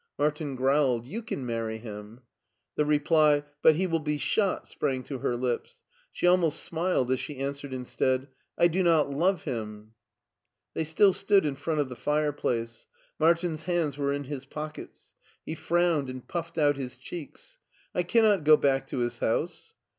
[0.17, 2.21] Martin growled," You can marry him."
[2.73, 5.83] The reply," But he will be shot," sprang to her lips.
[6.11, 8.27] She almost smiled as she answered instead,"
[8.57, 9.93] I do not love him."
[10.73, 12.87] They still stood in front of the fireplace.
[13.19, 15.13] Martin's hands were in his pockets.
[15.45, 17.59] He frowned and puffed out his cheeks."
[17.93, 19.75] I cannot go back to his house."